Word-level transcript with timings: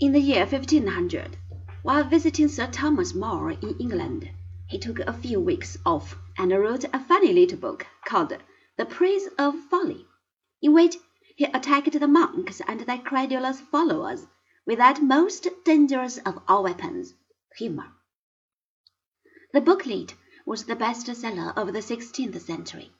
In 0.00 0.12
the 0.12 0.20
year 0.20 0.46
1500, 0.46 1.36
while 1.82 2.04
visiting 2.04 2.46
Sir 2.46 2.68
Thomas 2.68 3.14
More 3.14 3.50
in 3.50 3.76
England, 3.80 4.30
he 4.68 4.78
took 4.78 5.00
a 5.00 5.12
few 5.12 5.40
weeks 5.40 5.76
off 5.84 6.16
and 6.38 6.52
wrote 6.52 6.84
a 6.92 7.00
funny 7.00 7.32
little 7.32 7.58
book 7.58 7.84
called 8.04 8.32
The 8.76 8.86
Praise 8.86 9.26
of 9.36 9.58
Folly, 9.68 10.06
in 10.62 10.72
which 10.72 10.94
he 11.34 11.46
attacked 11.46 11.98
the 11.98 12.06
monks 12.06 12.60
and 12.68 12.78
their 12.78 12.98
credulous 12.98 13.60
followers 13.60 14.28
with 14.64 14.78
that 14.78 15.02
most 15.02 15.48
dangerous 15.64 16.18
of 16.18 16.38
all 16.46 16.62
weapons, 16.62 17.14
humor. 17.56 17.90
The 19.52 19.60
booklet 19.60 20.14
was 20.46 20.66
the 20.66 20.76
best 20.76 21.12
seller 21.16 21.52
of 21.56 21.72
the 21.72 21.82
sixteenth 21.82 22.40
century. 22.40 22.92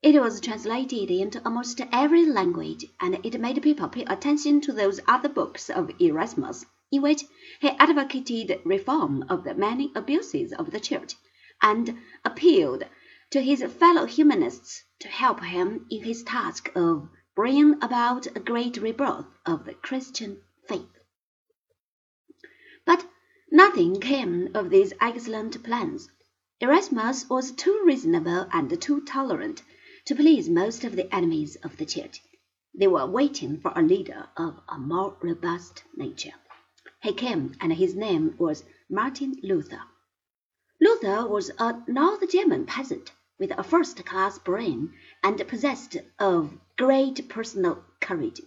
It 0.00 0.20
was 0.22 0.40
translated 0.40 1.10
into 1.10 1.44
almost 1.44 1.80
every 1.92 2.24
language, 2.24 2.86
and 3.00 3.18
it 3.26 3.40
made 3.40 3.60
people 3.60 3.88
pay 3.88 4.04
attention 4.04 4.60
to 4.60 4.72
those 4.72 5.00
other 5.08 5.28
books 5.28 5.68
of 5.68 5.90
Erasmus, 6.00 6.64
in 6.92 7.02
which 7.02 7.24
he 7.60 7.68
advocated 7.70 8.60
reform 8.64 9.24
of 9.28 9.42
the 9.42 9.54
many 9.54 9.90
abuses 9.96 10.52
of 10.52 10.70
the 10.70 10.78
Church, 10.78 11.16
and 11.60 11.98
appealed 12.24 12.84
to 13.30 13.42
his 13.42 13.60
fellow 13.64 14.06
humanists 14.06 14.84
to 15.00 15.08
help 15.08 15.42
him 15.42 15.84
in 15.90 16.04
his 16.04 16.22
task 16.22 16.70
of 16.76 17.08
bringing 17.34 17.74
about 17.82 18.28
a 18.28 18.40
great 18.40 18.76
rebirth 18.76 19.26
of 19.44 19.64
the 19.64 19.74
Christian 19.74 20.40
faith. 20.68 20.96
But 22.86 23.04
nothing 23.50 23.98
came 24.00 24.50
of 24.54 24.70
these 24.70 24.92
excellent 25.00 25.60
plans. 25.64 26.08
Erasmus 26.60 27.28
was 27.28 27.50
too 27.50 27.82
reasonable 27.84 28.46
and 28.52 28.80
too 28.80 29.00
tolerant 29.00 29.64
to 30.08 30.14
please 30.14 30.48
most 30.48 30.84
of 30.84 30.96
the 30.96 31.14
enemies 31.14 31.56
of 31.56 31.76
the 31.76 31.84
Church. 31.84 32.22
They 32.74 32.86
were 32.86 33.04
waiting 33.04 33.60
for 33.60 33.74
a 33.76 33.82
leader 33.82 34.26
of 34.38 34.58
a 34.66 34.78
more 34.78 35.14
robust 35.20 35.84
nature. 35.94 36.32
He 37.02 37.12
came, 37.12 37.52
and 37.60 37.74
his 37.74 37.94
name 37.94 38.34
was 38.38 38.64
Martin 38.88 39.36
Luther. 39.42 39.82
Luther 40.80 41.28
was 41.28 41.50
a 41.58 41.82
North 41.86 42.26
German 42.30 42.64
peasant 42.64 43.12
with 43.38 43.50
a 43.50 43.62
first-class 43.62 44.38
brain 44.38 44.94
and 45.22 45.46
possessed 45.46 45.98
of 46.18 46.56
great 46.78 47.28
personal 47.28 47.84
courage. 48.00 48.40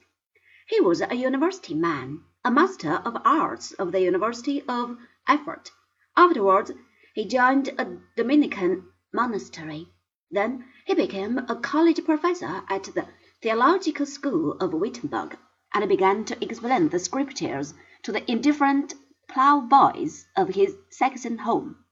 He 0.66 0.82
was 0.82 1.00
a 1.00 1.14
university 1.14 1.76
man, 1.76 2.22
a 2.44 2.50
master 2.50 2.94
of 3.06 3.22
arts 3.23 3.72
of 3.73 3.92
the 3.92 4.02
University 4.02 4.64
of 4.67 4.98
Erfurt. 5.30 5.70
Afterwards, 6.17 6.72
he 7.14 7.26
joined 7.26 7.70
a 7.78 7.98
Dominican 8.17 8.86
monastery. 9.14 9.89
Then 10.34 10.64
he 10.86 10.94
became 10.94 11.40
a 11.40 11.58
college 11.58 12.06
professor 12.06 12.64
at 12.70 12.86
the 12.86 13.06
theological 13.42 14.06
school 14.06 14.54
of 14.62 14.73
Wittenberg, 14.73 15.38
and 15.73 15.90
began 15.90 16.23
to 16.23 16.42
explain 16.42 16.88
the 16.88 17.00
scriptures 17.00 17.73
to 18.04 18.14
the 18.14 18.32
indifferent 18.32 18.94
ploughboys 19.28 20.26
of 20.38 20.56
his 20.56 20.78
Saxon 20.90 21.40
home. 21.40 21.84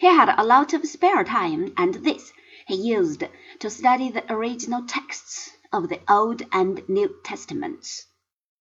He 0.00 0.08
had 0.08 0.34
a 0.36 0.44
lot 0.44 0.72
of 0.72 0.84
spare 0.84 1.22
time, 1.22 1.72
and 1.76 1.94
this 1.94 2.32
he 2.66 2.74
used 2.74 3.22
to 3.60 3.70
study 3.70 4.10
the 4.10 4.32
original 4.32 4.84
texts 4.84 5.52
of 5.72 5.88
the 5.88 6.00
Old 6.08 6.42
and 6.50 6.82
New 6.88 7.14
Testaments. 7.22 8.04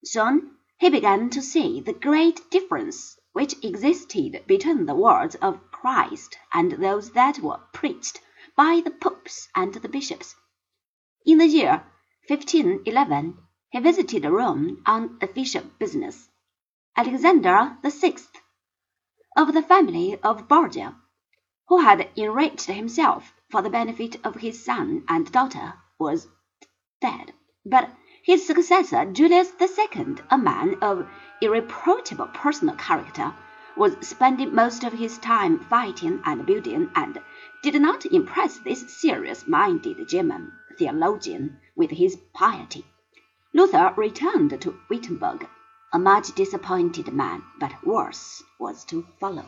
Soon 0.03 0.51
he 0.77 0.91
began 0.91 1.31
to 1.31 1.41
see 1.41 1.81
the 1.81 1.93
great 1.93 2.47
difference 2.51 3.17
which 3.33 3.55
existed 3.65 4.43
between 4.45 4.85
the 4.85 4.93
words 4.93 5.33
of 5.41 5.71
Christ 5.71 6.37
and 6.53 6.73
those 6.73 7.09
that 7.13 7.39
were 7.39 7.59
preached 7.73 8.21
by 8.55 8.81
the 8.83 8.91
popes 8.91 9.49
and 9.55 9.73
the 9.73 9.89
bishops. 9.89 10.35
In 11.25 11.37
the 11.39 11.47
year 11.47 11.83
1511 12.27 13.37
he 13.69 13.79
visited 13.79 14.23
Rome 14.25 14.81
on 14.85 15.17
official 15.21 15.63
business. 15.79 16.29
Alexander 16.95 17.77
VI, 17.83 18.15
of 19.35 19.53
the 19.53 19.61
family 19.61 20.17
of 20.23 20.47
Borgia, 20.47 20.95
who 21.67 21.79
had 21.79 22.09
enriched 22.15 22.67
himself 22.67 23.33
for 23.49 23.61
the 23.61 23.69
benefit 23.69 24.25
of 24.25 24.35
his 24.35 24.63
son 24.63 25.03
and 25.09 25.31
daughter, 25.31 25.73
was 25.99 26.27
dead, 27.01 27.33
but 27.65 27.89
his 28.23 28.47
successor 28.47 29.05
Julius 29.11 29.51
II, 29.59 30.15
a 30.29 30.37
man 30.37 30.75
of 30.81 31.07
irreproachable 31.41 32.27
personal 32.27 32.75
character, 32.75 33.35
was 33.77 33.95
spending 34.07 34.53
most 34.53 34.83
of 34.83 34.93
his 34.93 35.17
time 35.17 35.59
fighting 35.59 36.21
and 36.25 36.45
building, 36.45 36.89
and 36.95 37.19
did 37.61 37.81
not 37.81 38.05
impress 38.05 38.57
this 38.59 38.99
serious-minded 39.01 40.07
German 40.07 40.51
theologian 40.77 41.59
with 41.75 41.91
his 41.91 42.17
piety. 42.33 42.85
Luther 43.53 43.93
returned 43.95 44.59
to 44.61 44.77
Wittenberg, 44.89 45.47
a 45.93 45.99
much 45.99 46.33
disappointed 46.35 47.13
man, 47.13 47.43
but 47.59 47.85
worse 47.85 48.43
was 48.59 48.83
to 48.85 49.05
follow. 49.19 49.45